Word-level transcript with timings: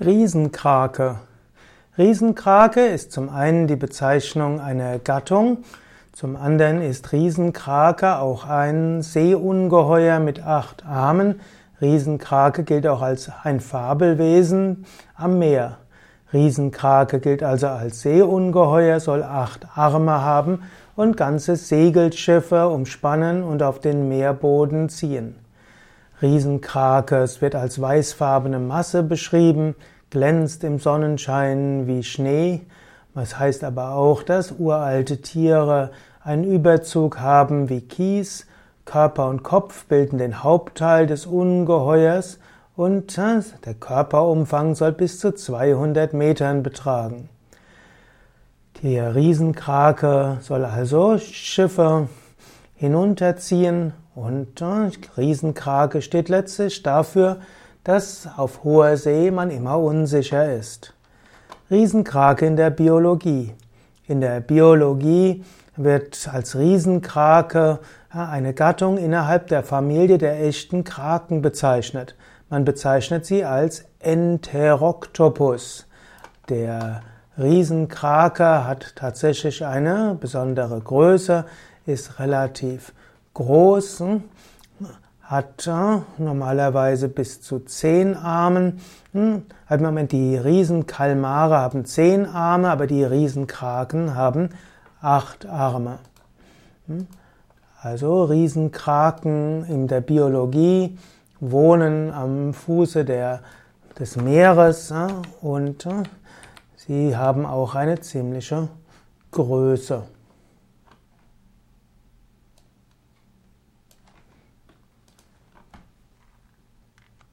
Riesenkrake. 0.00 1.20
Riesenkrake 1.96 2.84
ist 2.84 3.12
zum 3.12 3.28
einen 3.28 3.68
die 3.68 3.76
Bezeichnung 3.76 4.60
einer 4.60 4.98
Gattung, 4.98 5.58
zum 6.10 6.34
anderen 6.34 6.82
ist 6.82 7.12
Riesenkrake 7.12 8.18
auch 8.18 8.44
ein 8.44 9.02
Seeungeheuer 9.02 10.18
mit 10.18 10.44
acht 10.44 10.84
Armen. 10.84 11.40
Riesenkrake 11.80 12.64
gilt 12.64 12.88
auch 12.88 13.02
als 13.02 13.30
ein 13.44 13.60
Fabelwesen 13.60 14.84
am 15.14 15.38
Meer. 15.38 15.78
Riesenkrake 16.32 17.20
gilt 17.20 17.44
also 17.44 17.68
als 17.68 18.00
Seeungeheuer, 18.00 18.98
soll 18.98 19.22
acht 19.22 19.64
Arme 19.76 20.22
haben 20.22 20.62
und 20.96 21.16
ganze 21.16 21.54
Segelschiffe 21.54 22.68
umspannen 22.68 23.44
und 23.44 23.62
auf 23.62 23.78
den 23.78 24.08
Meerboden 24.08 24.88
ziehen. 24.88 25.36
Riesenkrake, 26.22 27.16
es 27.16 27.40
wird 27.42 27.54
als 27.54 27.80
weißfarbene 27.80 28.58
Masse 28.58 29.02
beschrieben, 29.02 29.74
glänzt 30.10 30.62
im 30.62 30.78
Sonnenschein 30.78 31.86
wie 31.86 32.02
Schnee. 32.02 32.62
Das 33.14 33.38
heißt 33.38 33.64
aber 33.64 33.90
auch, 33.90 34.22
dass 34.22 34.52
uralte 34.52 35.20
Tiere 35.20 35.90
einen 36.22 36.44
Überzug 36.44 37.20
haben 37.20 37.68
wie 37.68 37.80
Kies. 37.80 38.46
Körper 38.84 39.28
und 39.28 39.42
Kopf 39.42 39.86
bilden 39.86 40.18
den 40.18 40.42
Hauptteil 40.42 41.06
des 41.06 41.26
Ungeheuers 41.26 42.38
und 42.76 43.16
der 43.16 43.74
Körperumfang 43.74 44.74
soll 44.74 44.92
bis 44.92 45.18
zu 45.18 45.32
200 45.32 46.12
Metern 46.12 46.62
betragen. 46.62 47.28
Die 48.82 48.98
Riesenkrake 48.98 50.38
soll 50.40 50.64
also 50.64 51.18
Schiffe 51.18 52.08
hinunterziehen 52.74 53.94
und 54.14 54.60
äh, 54.60 54.90
Riesenkrake 55.16 56.02
steht 56.02 56.28
letztlich 56.28 56.82
dafür, 56.82 57.40
dass 57.82 58.28
auf 58.36 58.64
hoher 58.64 58.96
See 58.96 59.30
man 59.30 59.50
immer 59.50 59.78
unsicher 59.78 60.54
ist. 60.54 60.94
Riesenkrake 61.70 62.46
in 62.46 62.56
der 62.56 62.70
Biologie. 62.70 63.52
In 64.06 64.20
der 64.20 64.40
Biologie 64.40 65.44
wird 65.76 66.28
als 66.32 66.56
Riesenkrake 66.56 67.80
eine 68.10 68.54
Gattung 68.54 68.96
innerhalb 68.96 69.48
der 69.48 69.64
Familie 69.64 70.18
der 70.18 70.40
echten 70.44 70.84
Kraken 70.84 71.42
bezeichnet. 71.42 72.14
Man 72.48 72.64
bezeichnet 72.64 73.26
sie 73.26 73.44
als 73.44 73.84
Enteroctopus. 73.98 75.86
Der 76.48 77.02
Riesenkrake 77.36 78.64
hat 78.66 78.94
tatsächlich 78.94 79.64
eine 79.64 80.16
besondere 80.20 80.78
Größe, 80.80 81.46
ist 81.86 82.20
relativ 82.20 82.92
groß, 83.34 84.00
hm, 84.00 84.22
hat 85.22 85.68
normalerweise 86.18 87.08
bis 87.08 87.40
zu 87.40 87.60
zehn 87.60 88.16
Armen. 88.16 88.80
Hm, 89.12 89.42
Im 89.70 89.82
Moment 89.82 90.12
die 90.12 90.36
Riesenkalmare 90.36 91.58
haben 91.58 91.84
zehn 91.84 92.26
Arme, 92.26 92.70
aber 92.70 92.86
die 92.86 93.04
Riesenkraken 93.04 94.14
haben 94.14 94.50
acht 95.00 95.46
Arme. 95.46 95.98
Hm, 96.86 97.06
also 97.82 98.24
Riesenkraken 98.24 99.66
in 99.66 99.88
der 99.88 100.00
Biologie 100.00 100.98
wohnen 101.40 102.10
am 102.10 102.54
Fuße 102.54 103.04
der, 103.04 103.40
des 103.98 104.16
Meeres 104.16 104.92
und 105.42 105.86
sie 106.76 107.16
haben 107.16 107.44
auch 107.44 107.74
eine 107.74 108.00
ziemliche 108.00 108.68
Größe. 109.30 110.04